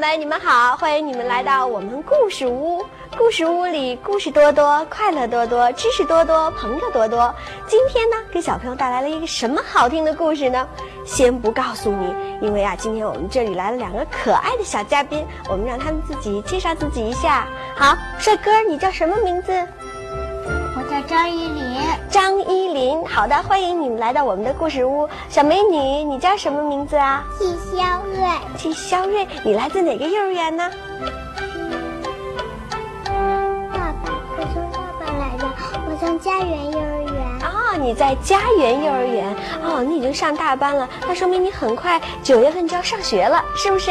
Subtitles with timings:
[0.00, 2.82] 们，你们好，欢迎你们来到我们故事屋。
[3.18, 7.34] 故事屋里故事多多，快乐多多，知识多多，朋友多多。
[7.66, 10.66] 今天呢，给小朋友带来了一个什么好听的故事呢？
[11.04, 17.46] 先不告诉你，因为啊，今天我们这里来了两个可爱的小嘉宾，我们让他们自己介绍自己一下。
[17.76, 19.52] 好，帅哥，你叫什么名字？
[21.02, 21.80] 张依林。
[22.08, 25.08] 张依林，好的，欢迎你们来到我们的故事屋。
[25.28, 27.24] 小美女，你叫什么名字啊？
[27.38, 28.18] 季肖瑞。
[28.56, 30.70] 季肖瑞，你来自哪个幼儿园呢？
[33.72, 35.44] 爸爸，我从爸爸来的，
[35.88, 36.99] 我从家园幼儿园。
[37.76, 43.90] 你在家园幼儿园哦，你已经上大班了，那说明你很快九月份就要上学了，是不是？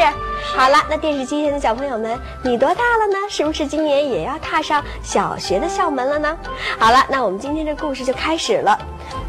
[0.56, 3.18] 好了，那电视机前的小朋友们，你多大了呢？
[3.28, 6.36] 是不是今年也要踏上小学的校门了呢？
[6.78, 8.78] 好了，那我们今天的故事就开始了。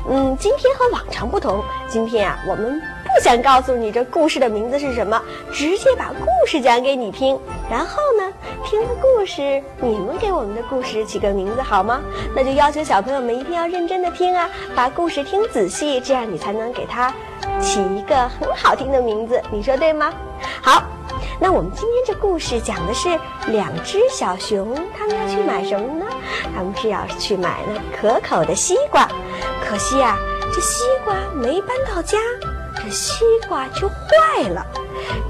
[0.10, 2.82] 嗯，今天和往常不同，今天啊，我们
[3.14, 7.38] 不想告诉你这故事的名字是什么，直接把故事讲给你听。
[7.70, 8.34] 然后呢，
[8.66, 12.02] 听了故事，你们给我们的故事起个名字好吗？
[12.36, 17.14] 那就要求小朋友们一定要认真的听啊，把故事听仔细，这样你才能给它
[17.59, 19.42] 起一个很好听的名字。
[19.52, 20.14] 你说对吗？
[20.62, 20.84] 好。
[21.40, 23.09] 那我们今天这故事讲的是
[23.48, 26.06] 两只小熊，他们要去买什么呢？
[26.56, 29.08] 他们是要去买那可口的西瓜。
[29.68, 30.18] 可惜呀、啊，
[30.53, 32.20] 这西瓜没搬到家，
[32.84, 34.66] 这西瓜就坏了。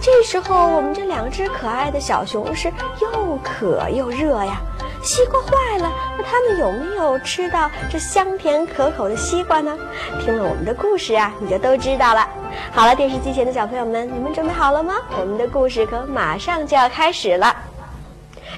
[0.02, 2.72] 这时候，我们这两只可爱的小熊是
[3.02, 4.62] 又渴又热呀。
[5.04, 9.76] 西瓜坏了，那他们有没有吃到这香甜可口的西瓜呢？
[10.24, 12.28] 听了我们的故事啊，你就都知道了。
[12.72, 14.94] 好了，电视机前的小朋友们，你们准备好了吗？
[15.20, 17.56] 我们的故事可马上就要开始了。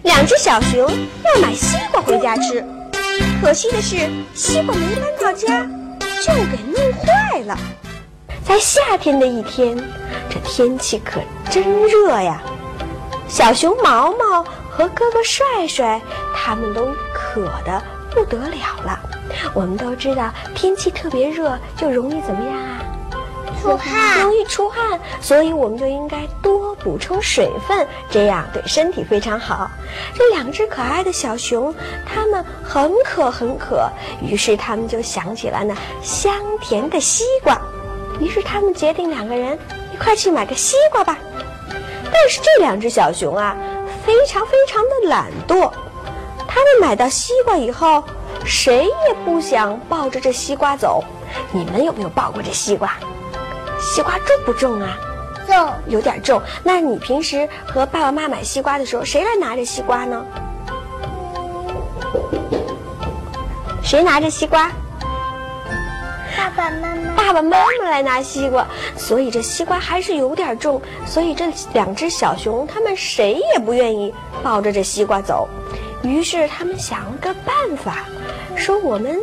[0.01, 2.61] 两只小熊要买西瓜回家吃，
[3.41, 5.47] 可惜的是，西瓜没搬到家，
[6.21, 7.57] 就给弄坏了。
[8.45, 9.77] 在夏天的一天，
[10.29, 12.41] 这天气可真热呀！
[13.27, 15.99] 小熊毛毛和哥哥帅帅，
[16.35, 17.81] 他们都渴得
[18.11, 18.99] 不得了了。
[19.53, 22.79] 我们都知道，天气特别热，就容易怎么样啊？
[23.61, 29.71] 出汗，容易出汗，所以我们就应该多补充水分，这样对身体非常好。
[30.13, 31.73] 这两只可爱的小熊，
[32.05, 33.89] 它们很渴很渴，
[34.21, 37.57] 于是它们就想起了那香甜的西瓜，
[38.19, 39.57] 于是他们决定两个人
[39.93, 41.17] 一块去买个西瓜吧。
[42.11, 43.55] 但是这两只小熊啊，
[44.05, 45.71] 非常非常的懒惰，
[46.47, 48.03] 他们买到西瓜以后，
[48.45, 51.03] 谁也不想抱着这西瓜走。
[51.51, 52.93] 你们有没有抱过这西瓜？
[53.79, 54.95] 西瓜重不重啊？
[55.47, 56.41] 重，有点重。
[56.63, 60.23] 那你平时和爸爸妈妈买西瓜的时候，谁来拿着西瓜呢？
[63.83, 64.71] 谁拿着西瓜？
[66.43, 67.15] 爸爸妈妈。
[67.15, 68.67] 爸爸妈妈来拿西瓜，
[68.97, 70.81] 所以这西瓜还是有点重。
[71.05, 75.47] 所以这两只小熊，他们谁也不愿意抱着这西瓜走。
[76.01, 77.99] 于是他们想了个办法，
[78.57, 79.17] 说我们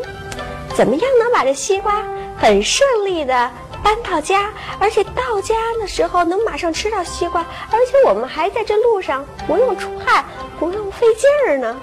[0.75, 2.03] 怎么样能把这西瓜
[2.39, 3.51] 很顺利的。
[3.83, 10.23] 搬到家，而且到家的时候能马上吃到西瓜，而且我们还在这路上不用出汗，
[10.59, 11.75] 不用费劲儿呢。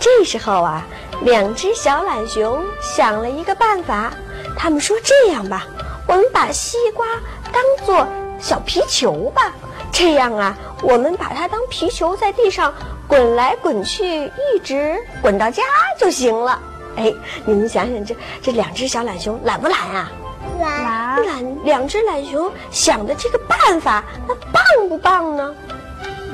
[0.00, 0.84] 这时候啊，
[1.22, 4.12] 两只小懒熊想了一个办法，
[4.56, 5.66] 他们说：“这样吧，
[6.06, 7.06] 我们把西瓜
[7.52, 8.06] 当做
[8.40, 9.52] 小皮球吧，
[9.92, 12.72] 这样啊，我们把它当皮球在地上
[13.06, 15.62] 滚来滚去，一直滚到家
[15.98, 16.58] 就行了。”
[16.96, 17.12] 哎，
[17.44, 20.12] 你们想想，这这两只小懒熊懒不懒啊？
[20.60, 25.54] 懒懒两只懒熊想的这个办法，那棒不棒呢？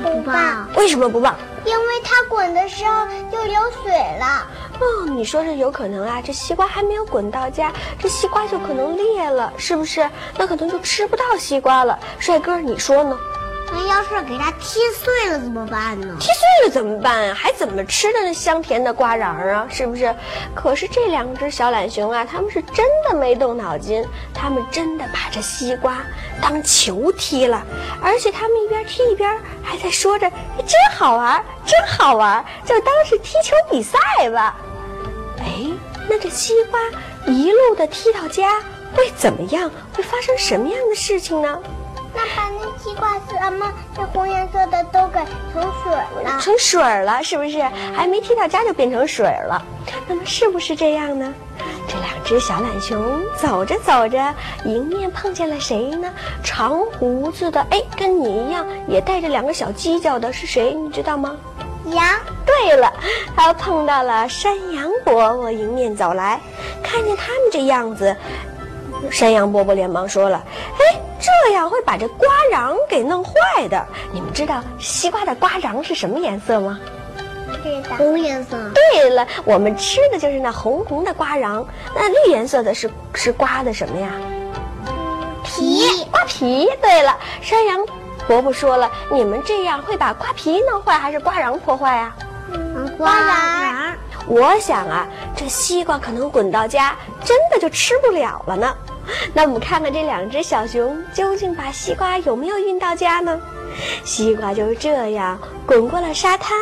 [0.03, 0.67] 不棒。
[0.75, 1.35] 为什么不棒？
[1.65, 4.47] 因为它滚的时候就流水了。
[4.81, 6.21] 哦，你说这有可能啊？
[6.23, 10.09] 这西瓜还没有滚到家，这西瓜就可能裂了，是不是？
[10.37, 11.97] 那可能就吃不到西瓜了。
[12.17, 13.17] 帅哥，你说呢？
[13.73, 16.13] 那要是给它踢碎了怎么办呢？
[16.19, 17.33] 踢碎了怎么办啊？
[17.33, 19.65] 还怎么吃的那香甜的瓜瓤啊？
[19.69, 20.13] 是不是？
[20.53, 25.99] 可是这两只小懒熊啊，他们是真的没动脑筋，他们真的把这西瓜
[26.41, 27.63] 当球踢了，
[28.03, 33.97] 而且他们一边踢一边还在说着：“真好玩，真好玩，就当是踢球比赛
[34.33, 34.53] 吧。”
[35.41, 35.67] 哎，
[36.09, 36.79] 那这西瓜
[37.27, 38.59] 一路的踢到家
[38.95, 39.69] 会怎么样？
[39.93, 41.59] 会发生什么样的事情呢？
[42.13, 45.19] 那把那西瓜什么那红颜色的都给
[45.53, 45.93] 成水
[46.23, 47.61] 了，成水了，是不是？
[47.95, 49.61] 还没踢到家就变成水了，
[50.07, 51.33] 那么是不是这样呢？
[51.87, 54.33] 这两只只小懒熊走着走着，
[54.65, 56.09] 迎面碰见了谁呢？
[56.43, 60.73] 长胡子的，哎，跟你一样，也带着两个小犄角的，是谁？
[60.73, 61.35] 你知道吗？
[61.91, 62.19] 羊。
[62.45, 62.91] 对了，
[63.35, 66.39] 他碰到了山羊伯伯迎面走来，
[66.83, 68.15] 看见他们这样子，
[69.09, 70.43] 山羊伯伯连忙说了
[70.77, 73.85] ：“哎，这样会把这瓜瓤给弄坏的。
[74.11, 76.79] 你们知道西瓜的瓜瓤是什么颜色吗？”
[77.97, 78.57] 红颜色。
[78.73, 81.65] 对了，我们吃的就是那红红的瓜瓤。
[81.93, 84.09] 那绿颜色的是是瓜的什么呀？
[85.43, 86.05] 皮。
[86.09, 86.67] 瓜皮。
[86.81, 87.85] 对了，山羊
[88.27, 92.15] 伯伯说了，你们这样会把瓜皮弄坏，还是瓜瓤破坏啊？
[92.97, 93.93] 瓜瓤。
[94.27, 96.95] 我想啊，这西瓜可能滚到家，
[97.25, 98.73] 真的就吃不了了呢。
[99.33, 103.39] 那我们看看这两只小熊究竟把西瓜有没有运到家呢？
[104.03, 106.55] 西瓜就这样滚过了沙滩，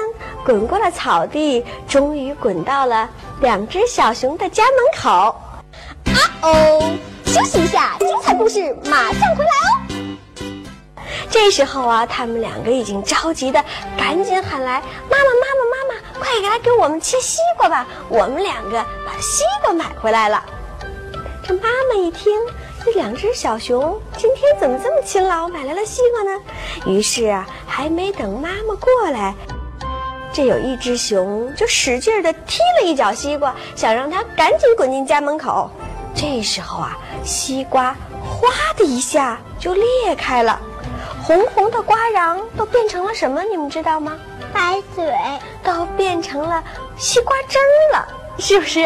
[0.45, 3.09] 滚过了草地，终于滚到了
[3.41, 5.09] 两只小熊的家门口。
[6.05, 6.95] 啊哦，
[7.25, 9.88] 休息一下，精彩故事马上回来哦。
[11.49, 13.63] 时候啊，他们两个已经着急的
[13.97, 17.85] 赶紧喊来：“妈妈，妈妈，妈妈，快来给我们切西瓜吧！
[18.07, 20.43] 我们两个把西瓜买回来了。”
[21.45, 22.33] 这妈妈一听。
[22.85, 26.39] 这两只小熊今天怎么这么勤劳，买来了西瓜呢？
[26.85, 29.35] 于是啊，还没等妈妈过来，
[30.31, 35.69] 这有一只熊就使劲的踢了一脚西瓜，想让它赶紧滚进家门口。
[36.15, 37.93] 这时候啊，西瓜
[38.23, 40.59] 哗的一下就裂开了，
[41.29, 43.43] 红红的瓜瓤都变成了什么？
[43.43, 44.17] 你们知道吗？
[44.51, 45.13] 白水
[45.63, 46.63] 都变成了
[46.97, 48.07] 西瓜汁儿了。
[48.39, 48.83] 是不是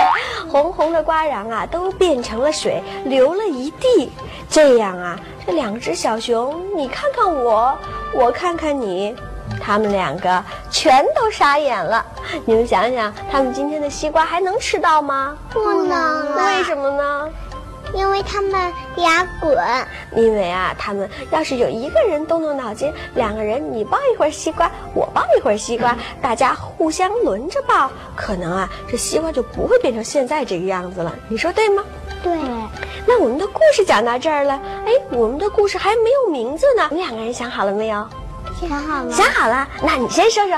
[0.51, 4.11] 红红的瓜瓤啊，都变成了水，流了一地？
[4.49, 5.17] 这样啊，
[5.47, 7.77] 这两只小熊，你看看我，
[8.13, 9.15] 我看看你，
[9.61, 12.05] 他们两个全都傻眼了。
[12.43, 15.37] 你们想想，他们今天的西瓜还能吃到吗？
[15.49, 16.45] 不能了。
[16.57, 17.29] 为什么呢？
[17.93, 18.51] 因为他们
[18.95, 19.57] 俩滚，
[20.15, 31.15] 因为啊，他们要是有一个人动动脑筋，两个人你抱一会儿西瓜，我抱一会儿西瓜， 大家互相轮着抱，可能啊，这西瓜就不会变成现在这个样子了。
[31.29, 31.83] 你说对吗？
[32.21, 32.33] 对。
[33.05, 38.07] 那我们的故事讲到这儿了，哎，我们的故事还没有名字呢，你两个人想好了没有？
[38.59, 39.11] 想好了。
[39.11, 40.57] 想好了，那你先说说。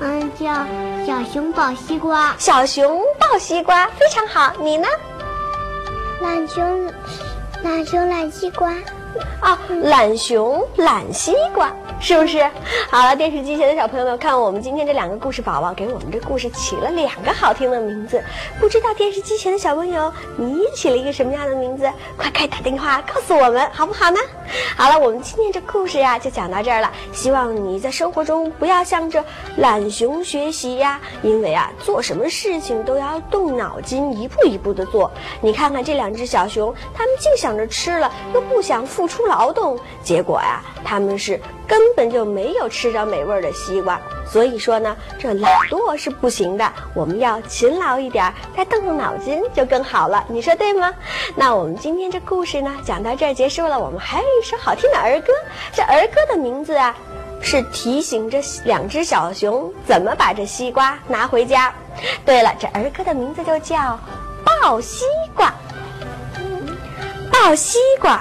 [0.00, 0.52] 嗯，叫
[1.06, 2.34] 小熊抱西瓜。
[2.38, 4.52] 小熊抱西瓜，非常好。
[4.60, 4.86] 你呢？
[6.20, 6.90] 懒熊，
[7.62, 8.72] 懒熊懒西瓜，
[9.40, 11.70] 啊，懒熊懒西瓜，
[12.00, 12.42] 是不是？
[12.90, 18.22] 好了，电视机前的小朋友们，看我们今天这两个故事宝宝给我们这故事起了两个好听的名字，
[18.58, 21.90] 不知道电视机前的小朋友你起了一个什么样的名字？
[22.16, 24.18] 快快打电话告诉我们，好不好呢？
[24.76, 26.90] 好了，我们今天这故事呀就讲到这儿了。
[27.12, 29.24] 希望你在生活中不要向着
[29.56, 35.10] 懒熊学习呀，因为啊，做什么事情都要动脑筋，一步一步的做。
[35.40, 44.00] 你看看这两只小熊，他们净想着吃了，又不想付出劳动，结果呀，他们是根本就没有吃着美味的西瓜。
[44.28, 50.24] 所以说呢，这懒惰是不行的，我们要勤劳一点，再动动脑筋就更好了。
[50.28, 50.92] 你说对吗？
[51.34, 53.78] 那我们今天这故事呢，讲到这儿结束了。
[53.78, 55.32] 我们还有一首好听的儿歌，
[55.72, 56.94] 这儿歌的名字啊，
[57.40, 61.72] 是提醒着两只小熊怎么把这西瓜拿回家。
[62.24, 63.76] 对了，这儿歌的名字就叫
[64.60, 65.48] 《抱西瓜》。
[67.30, 68.20] 抱西瓜，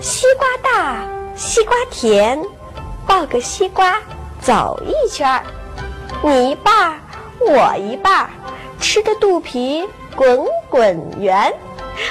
[0.00, 1.06] 西瓜大，
[1.36, 2.42] 西瓜甜，
[3.06, 3.96] 抱个西瓜。
[4.40, 5.42] 走一圈儿，
[6.22, 6.94] 你一半儿，
[7.40, 8.30] 我一半儿，
[8.80, 11.52] 吃的肚皮滚滚圆。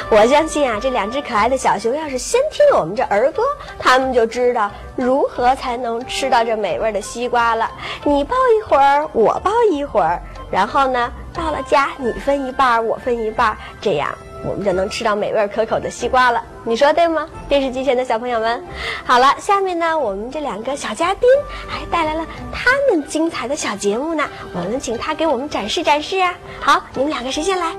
[0.09, 3.41] 我相信啊，这两只可爱的小熊要是先听我们这儿歌，
[3.79, 7.71] 他们就知道如何才能吃到这美味的西瓜了。
[8.03, 14.09] 你抱一会儿，我抱一会儿，然后呢，到了家你分一半儿，我分一半儿，这样。
[14.45, 17.27] 我们就能吃到美味可口的西瓜了，你说对吗？
[17.49, 18.63] 电视机前的小朋友们，
[19.05, 21.29] 好了，下面呢，我们这两个小嘉宾
[21.67, 26.33] 还带来了他们精彩的小节目呢，我们请他给我们展示展示啊。
[26.59, 27.75] 好，你们两个谁先来？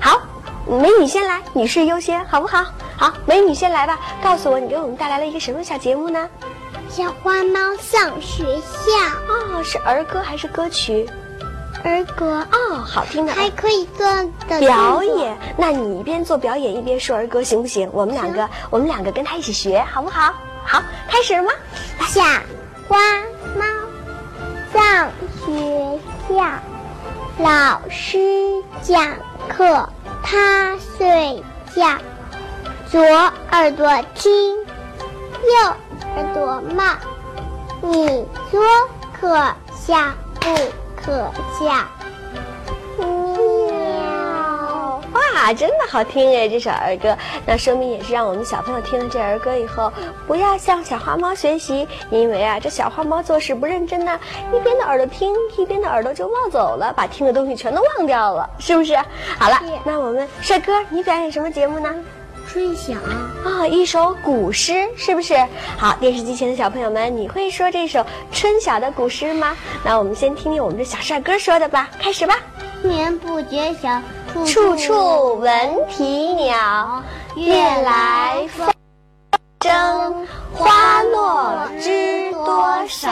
[0.00, 0.20] 好，
[0.66, 2.66] 美女先来，女士优先，好不好？
[2.96, 6.28] 好，美女先来吧，告诉我你给我们带来了一个什么小节目呢？
[6.90, 8.92] 小花猫上学校
[9.28, 11.08] 哦，是儿歌还是歌曲？
[11.84, 14.06] 儿歌哦，好听的，还可以做
[14.48, 15.36] 的表演。
[15.56, 17.88] 那你一边做表演一边说儿歌行不行？
[17.92, 20.32] 我们两个，我们两个跟他一起学，好不好？
[20.64, 21.52] 好，开始了吗？
[22.08, 22.22] 小
[22.88, 22.96] 花
[23.54, 23.64] 猫
[24.72, 25.10] 上
[25.44, 26.44] 学校，
[27.38, 28.18] 老师
[28.82, 29.14] 讲
[29.48, 29.88] 课，
[30.22, 31.42] 它睡
[31.74, 31.98] 觉，
[32.90, 33.00] 左
[33.50, 34.56] 耳朵听，
[35.42, 35.74] 右
[36.16, 36.84] 耳朵冒。
[37.82, 38.62] 你说
[39.20, 39.36] 可
[39.74, 39.98] 笑
[40.40, 40.83] 不？
[41.04, 41.66] 可笑，
[42.96, 43.06] 喵！
[45.12, 46.48] 哇，真的好听哎！
[46.48, 49.92] 这首儿歌，那说明也是让我们小朋友听了这儿歌以后，
[50.26, 54.18] 不要向小花猫学习，因为啊，这小花猫做事不认真呢，
[54.50, 58.96] 一边的耳朵听， 一边的耳朵就冒走了，把听的东西全都忘掉了，是不是？
[59.38, 61.94] 好了，那我们帅哥，你表演什么节目呢？
[62.54, 62.94] 春晓
[63.44, 65.34] 啊，一首古诗，是不是？
[65.76, 69.56] 好，电视机前的小朋友们，你会说这首春晓的古诗吗？
[69.84, 72.38] 那我们先听听我们的小帅哥说的吧，开始吧。
[72.80, 74.00] 眠不觉晓，
[74.46, 75.52] 处处闻
[75.90, 77.02] 啼鸟，
[77.34, 78.72] 夜来风
[79.64, 83.10] 声，花落知多少。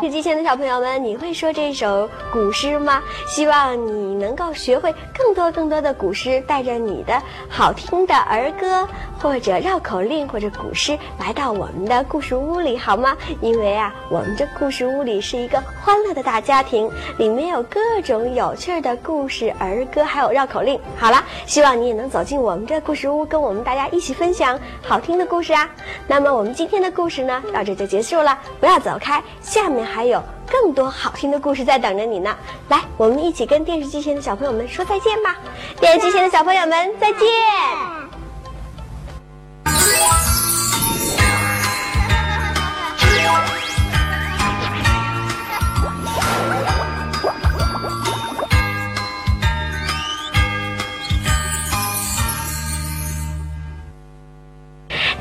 [0.00, 3.00] 电视机前的小朋友们，你会说这首古诗吗？
[3.28, 8.88] 希望你能够学会更多更多的古诗，带着你的好听的儿歌
[9.22, 13.16] 或者绕口令或者古诗来到我们的故事屋里，好吗？
[13.40, 20.76] 因为啊，我们这故事屋里是一个欢乐的大家庭，里面有各种有趣的故事、儿歌，还有绕口令。
[20.98, 25.70] 好了，希望你也能走进我们这故事屋，跟我们大家一起分享好听的故事啊。
[26.06, 32.34] 那么我们今天的故事呢，到这就结束了，不要走开，下面还有更多好听的故事在等着你呢。
[32.68, 35.36] 来，我们一起跟电视机前的小朋友们说再见吧。
[35.80, 37.93] 电视机前的小朋友们，再见。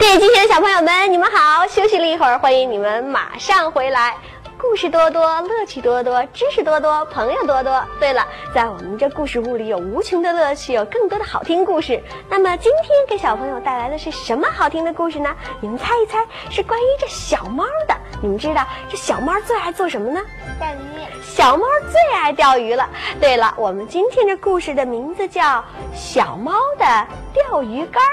[0.03, 1.65] 电视机前的小朋友们，你们好！
[1.65, 4.17] 休息了一会儿，欢迎你们马上回来。
[4.57, 7.81] 故事多多，乐趣多多，知识多多，朋友多多。
[8.01, 12.03] 对了，在我们这故事屋里有无穷的乐趣，有更多的好听故事。
[12.27, 15.33] 那么今天给小朋友带来的是什么好听的故事呢？
[15.61, 17.95] 你们猜一猜，是关于这小猫的。
[18.21, 20.19] 你们知道这小猫最爱做什么呢？
[20.59, 21.23] 钓鱼。
[21.23, 22.89] 小猫最爱钓鱼了。
[23.21, 25.41] 对了，我们今天这故事的名字叫
[25.95, 26.85] 《小猫的
[27.33, 28.03] 钓鱼竿》。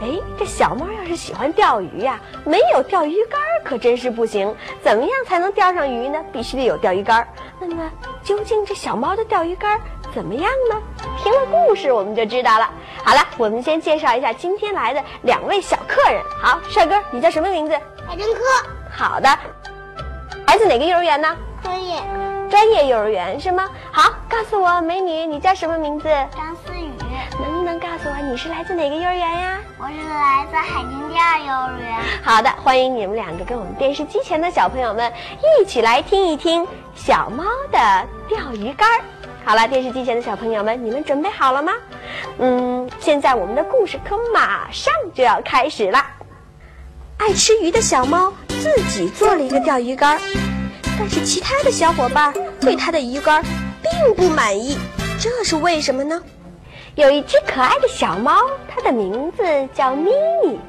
[0.00, 4.54] 哎，这小猫要是喜欢钓鱼呀，没有钓鱼竿可真是不行。
[4.82, 6.22] 怎么样才能钓上鱼呢？
[6.32, 7.26] 必须得有钓鱼竿。
[7.58, 7.90] 那么，
[8.22, 9.80] 究竟这小猫的钓鱼竿
[10.12, 10.80] 怎么样呢？
[11.22, 12.68] 听了故事我们就知道了。
[13.02, 16.22] 好了，我们先介绍一下今天来的两位小客人。
[16.42, 17.72] 好，帅哥，你叫什么名字？
[18.06, 18.40] 海珍科。
[18.90, 19.28] 好的，
[20.46, 21.36] 来自哪个幼儿园呢？
[21.62, 22.02] 专业。
[22.50, 23.68] 专业幼儿园是吗？
[23.90, 26.08] 好，告诉我，美女，你叫什么名字？
[26.36, 26.83] 张思雨。
[27.74, 29.58] 能告诉我你是来自哪个幼儿园呀？
[29.78, 31.98] 我是来自海淀第二幼儿园。
[32.22, 35.12] 好的，欢迎你们两个跟我们电视机前的小朋友们
[35.60, 36.64] 一起来听一听
[36.94, 38.88] 小猫的钓鱼竿。
[39.44, 41.72] 好了，电视机前的小朋友们，你们准备好了吗？
[42.38, 45.98] 嗯，现在我们的故事可马上就要开始了。
[47.18, 50.20] 爱吃鱼的小猫自己做了一个钓鱼竿，
[50.96, 53.42] 但是其他的小伙伴对它的鱼竿
[53.82, 54.78] 并不满意，
[55.18, 56.22] 这是为什么呢？
[56.96, 58.32] 有一只可爱的小猫，
[58.68, 59.42] 它的名字
[59.74, 60.12] 叫咪
[60.44, 60.60] 咪，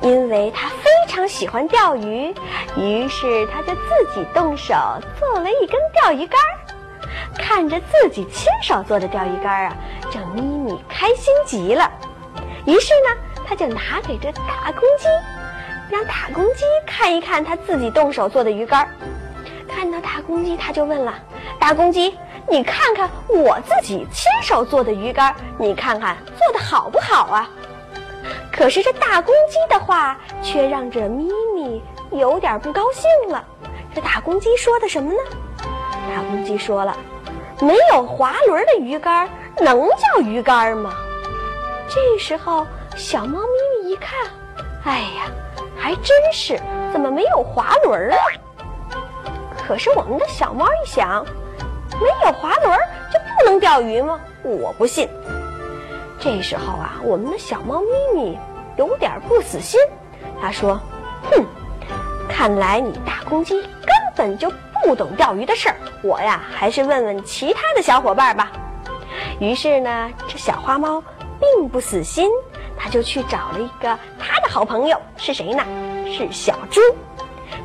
[0.00, 2.32] 因为它非常喜欢钓鱼，
[2.76, 4.74] 于是它就自己动手
[5.18, 6.38] 做了一根钓鱼竿。
[7.36, 9.76] 看着自己亲手做的钓鱼竿啊，
[10.08, 11.90] 这咪咪开心极了。
[12.64, 15.08] 于是呢，他就拿给这大公鸡，
[15.90, 18.88] 让大公鸡看一看他自己动手做的鱼竿。
[19.68, 21.12] 看到大公鸡，他就问了
[21.58, 22.16] ：“大公鸡。”
[22.50, 27.48] 你看看我自己亲手做的鱼竿，你看看做的好不好啊？
[28.52, 31.80] 可是这大公鸡的话却让这咪咪
[32.10, 33.44] 有点不高兴了。
[33.94, 35.18] 这大公鸡说的什么呢？
[36.12, 36.96] 大公鸡说了
[37.62, 40.92] ：“没有滑轮的鱼竿能叫鱼竿吗？”
[41.88, 42.66] 这时候，
[42.96, 44.28] 小猫咪咪一看，
[44.84, 45.30] 哎呀，
[45.76, 46.60] 还真是，
[46.92, 48.16] 怎么没有滑轮啊？
[49.66, 51.24] 可是我们的小猫一想。
[52.00, 52.78] 没有滑轮
[53.12, 54.18] 就不能钓鱼吗？
[54.42, 55.08] 我不信。
[56.18, 58.38] 这时候啊，我们的小猫咪咪
[58.76, 59.78] 有点不死心，
[60.40, 60.80] 他说
[61.30, 61.44] ：“哼，
[62.28, 64.50] 看来你大公鸡根本就
[64.82, 65.76] 不懂钓鱼的事儿。
[66.02, 68.50] 我呀，还是问问其他的小伙伴吧。”
[69.40, 71.02] 于是呢，这小花猫
[71.38, 72.30] 并不死心，
[72.76, 75.64] 他就去找了一个他的好朋友，是谁呢？
[76.06, 76.80] 是小猪。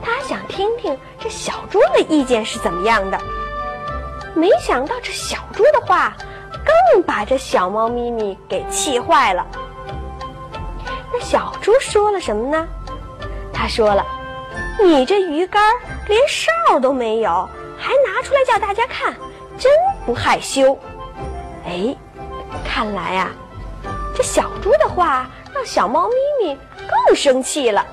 [0.01, 3.20] 他想听听这小猪的意见是怎么样的。
[4.36, 6.13] 没想到这小猪的话，
[6.94, 9.48] 更把这小猫咪咪给气坏了。
[11.13, 12.68] 那小猪说了什么呢？
[13.54, 14.06] 他说了
[14.84, 15.63] ：“你这鱼竿
[16.08, 19.15] 连哨都没有，还拿出来叫大家看，
[19.58, 19.72] 真
[20.06, 20.77] 不害羞。”
[21.65, 21.96] 哎，
[22.68, 23.32] 看来呀，
[24.13, 26.60] 这小猪的话让小猫咪咪
[27.08, 27.86] 更生气了。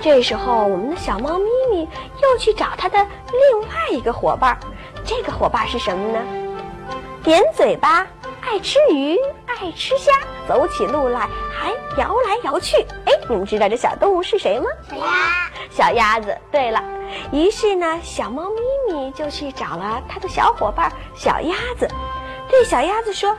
[0.00, 1.88] 这时候，我们的小猫咪咪
[2.20, 4.58] 又去找它的另外一个伙伴。
[5.14, 6.18] 这个伙伴是什么呢？
[7.22, 8.06] 扁嘴巴、
[8.40, 9.16] 爱爱吃鱼，
[9.46, 10.12] 爱吃虾，
[10.46, 12.76] 走起路来还摇来摇去。
[13.06, 14.66] 哎，你们知道这小动物是谁吗？
[14.90, 16.36] 小鸭，小鸭子。
[16.50, 16.84] 对了，
[17.32, 21.88] 于是呢，小猫咪咪就去找了它的小伙伴小鸭子，
[22.50, 23.30] 对小鸭子说：“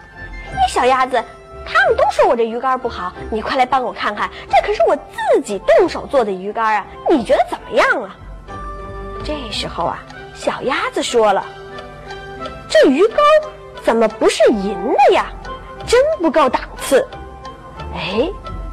[0.50, 1.24] 哎，小鸭子，
[1.64, 8.16] 他们都说我这鱼竿不好，你快来帮我看看，这可是我自己动手做的鱼竿啊，你觉得怎么样啊？”
[9.24, 10.00] 这时候啊，
[10.34, 11.46] 小鸭子说了
[12.74, 13.18] ：“这鱼竿
[13.84, 15.28] 怎么不是银的呀？
[15.86, 17.08] 真不够档次。”
[17.94, 18.28] 哎，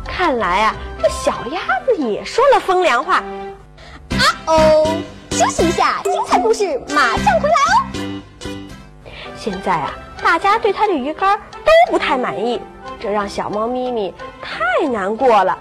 [0.07, 3.17] 看来啊，这小鸭子也说了风凉话。
[3.17, 4.87] 啊哦，
[5.31, 8.51] 休息一下，精彩故事马上回来哦。
[9.37, 9.93] 现在啊，
[10.23, 12.59] 大家对它的鱼竿都不太满意，
[12.99, 15.59] 这让小猫咪咪太难过了。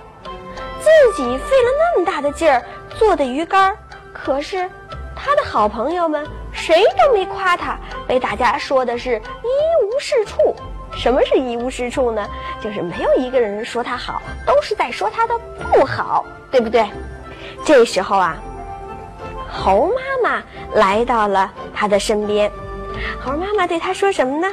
[0.80, 2.64] 自己费了那么大的劲儿
[2.98, 3.76] 做的鱼竿，
[4.14, 4.70] 可是
[5.14, 6.26] 他的好朋友们
[6.70, 10.56] 谁都没夸他，被大家说的是一无是处。
[10.96, 12.24] 什么是一无是处呢？
[12.62, 15.34] 就是没有一个人说他好，都是在说他的
[15.74, 16.88] 不好，对不对？
[17.66, 18.38] 这时候啊。
[19.52, 20.44] 猴妈妈
[20.76, 22.52] 来到了他的身边，
[23.20, 24.48] 猴妈妈对他说什么呢？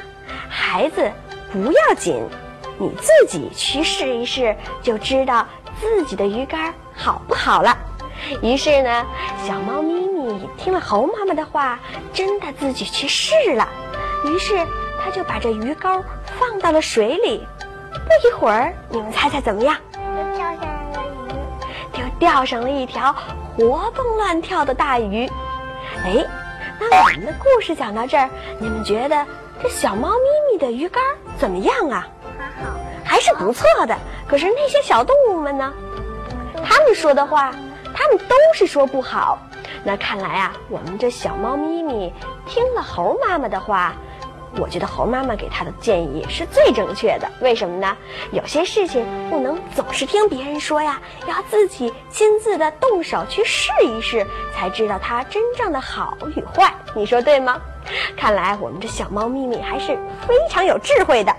[0.49, 1.13] 孩子，
[1.53, 2.27] 不要紧，
[2.79, 5.47] 你自己去试一试，就知道
[5.79, 7.77] 自己的鱼竿好不好了。
[8.41, 9.05] 于是呢，
[9.47, 10.01] 小猫咪
[10.57, 11.79] 听了猴妈妈的话，
[12.13, 13.69] 真的自己去试了。
[14.25, 14.57] 于是，
[15.03, 16.03] 他就把这鱼钩
[16.39, 17.47] 放到了水里。
[17.93, 19.77] 不一会儿，你们猜猜怎么样？
[19.93, 19.99] 就
[20.37, 23.15] 跳下来了鱼，就钓上了一条。
[23.57, 25.27] 活蹦乱跳的大鱼，
[26.05, 26.25] 哎，
[26.79, 28.29] 那我们的故事讲到这儿，
[28.59, 29.27] 你们觉得
[29.63, 31.03] 这小猫咪咪的鱼竿
[31.39, 32.07] 怎么样啊？
[32.39, 32.71] 还好，
[33.03, 33.97] 还是不错的。
[34.29, 35.73] 可是那些小动物们呢？
[36.63, 37.51] 他们说的话，
[37.95, 39.39] 他们都是说不好。
[39.87, 42.13] 那看来啊，我们这小猫咪咪
[42.45, 43.95] 听了猴妈妈的话。
[44.59, 47.95] 我觉得猴妈妈给它的建议是最正确的，为什么呢？
[48.33, 56.73] 有些事情不能总是听别人说呀，要自己亲自的动手去试一试，才知道它真正的好与坏。
[56.95, 57.61] 你说对吗？
[58.17, 59.89] 看来我们这小猫咪咪还是
[60.27, 61.37] 非常有智慧的。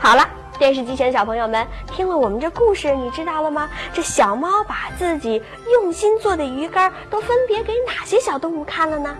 [0.00, 0.26] 好了，
[0.58, 3.68] 电视机前的小朋友们，听了我们这故事，你知道了吗？
[3.92, 5.42] 这小猫把自己
[5.72, 9.14] 用心做的鱼竿都分别给哪些小动物看了呢？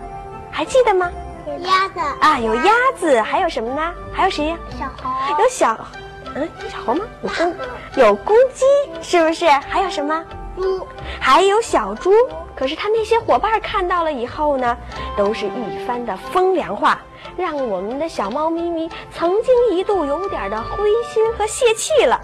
[0.51, 1.11] 还记得吗？
[1.59, 3.93] 鸭子啊，有鸭子，还有什么呢？
[4.11, 4.57] 还有谁呀？
[4.77, 5.09] 小猴，
[5.43, 5.87] 有小，
[6.35, 7.05] 嗯，有小猴吗？
[7.21, 7.55] 有公，
[7.95, 8.65] 有公鸡，
[9.01, 9.47] 是不是？
[9.47, 10.23] 还有什么？
[10.55, 10.87] 猪，
[11.19, 12.11] 还有小猪。
[12.55, 14.75] 可是他那些伙伴看到了以后呢，
[15.15, 16.99] 都是一番的风凉话，
[17.35, 22.21] 让我们的小猫咪咪曾经一度有点的灰心和泄气了，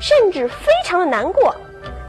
[0.00, 1.54] 甚至非常的难过。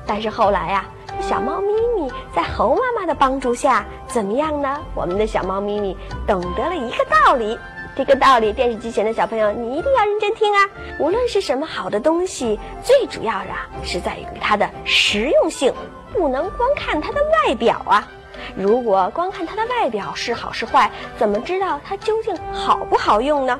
[0.05, 0.85] 但是后来呀。
[1.21, 4.79] 小猫咪咪在猴妈妈的帮助下，怎么样呢？
[4.93, 7.57] 我们的小猫咪咪懂得了一个道理，
[7.95, 10.69] 这个道理，电视机前的小朋友，你一定要认真听啊！
[10.99, 13.47] 无论是什么好的东西，最主要的
[13.81, 15.73] 是在于它的实用性，
[16.13, 18.07] 不能光看它的外表啊！
[18.55, 23.59] 如果光看它的外表是好是坏，怎么知道它究竟好不好用呢？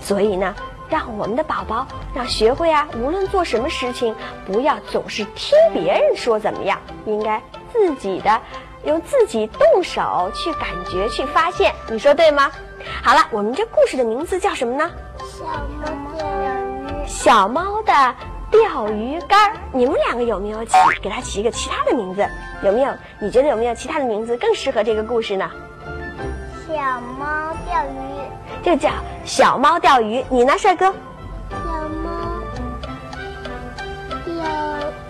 [0.00, 0.54] 所以呢。
[0.90, 4.14] 让我们的宝宝要学会啊，无论做什么事情，
[4.44, 7.42] 不要总是听别人说怎么样，应该
[7.72, 8.38] 自己的
[8.84, 12.52] 用自己动手去感觉去发现，你说对吗？
[13.02, 14.90] 好了，我们这故事的名字叫什么呢？
[15.18, 17.06] 小猫钓鱼。
[17.06, 18.14] 小猫的
[18.52, 22.24] 钓鱼竿，你们两个有没有起给它起一个其他的名字？
[22.62, 22.92] 有没有？
[23.18, 25.50] 你觉得有没有其他的名字更适合这个故事呢？
[26.68, 28.90] 小猫钓鱼，就叫
[29.24, 30.22] 小猫钓鱼。
[30.28, 30.86] 你呢，帅哥？
[31.50, 31.56] 小
[32.02, 32.10] 猫
[34.24, 34.38] 钓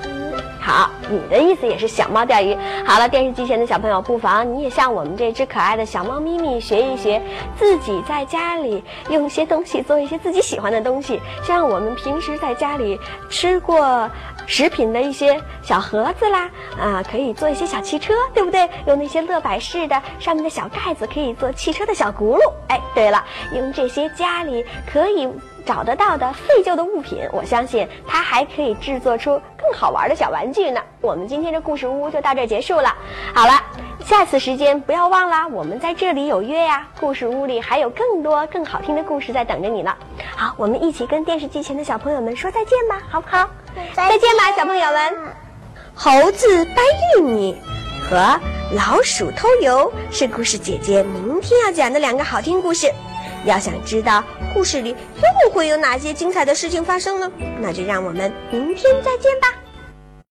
[0.09, 0.35] 鱼。
[0.61, 2.57] 好，你的意思也是小猫钓鱼。
[2.85, 7.23] 好了，电视机前的小朋友，不妨你也像我们这只可爱的小猫咪咪学一学，
[7.59, 12.99] 自己在家里用一些东西做一些自己喜欢的东西，像我们平时在家里
[13.29, 14.09] 吃过。
[14.45, 18.69] 食品的一些小盒子啦，啊，可以做一些小汽车，对不对？
[18.87, 22.41] 用那些乐百氏的上面的小盖子，可以做汽车的小轱辘。
[22.67, 25.29] 哎，对了，用这些家里可以
[25.65, 30.81] 找得到的废旧的物品，我相信它还可以制作出更好玩的小玩具呢。
[31.01, 32.95] 我们今天的故事屋就到这结束了。
[33.35, 33.63] 好了，
[34.05, 36.89] 下次时间不要忘了，我们在这里有约呀。
[37.01, 39.95] 故事屋里还有更多更好听的故事在等着你呢。
[40.37, 43.49] 好，我们一起跟电视机前的小朋友们说再见吧，好不好？
[43.95, 45.15] 再见吧，小朋友们！
[45.95, 46.77] 猴子搬
[47.17, 47.57] 玉米
[48.09, 48.41] 和
[48.75, 52.91] 老鼠偷油是故事姐姐明天要讲的两个好听故事。
[53.45, 54.23] 要想知道
[54.55, 54.97] 故事里
[55.45, 57.31] 又会有哪些精彩的事情发生呢？
[57.61, 59.62] 那就让我们明天再见吧。